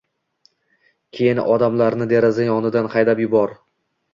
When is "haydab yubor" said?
2.97-3.55